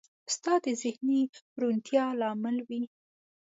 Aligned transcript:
استاد 0.29 0.59
د 0.65 0.67
ذهني 0.81 1.21
روڼتیا 1.59 2.05
لامل 2.19 2.57
وي. 2.67 2.83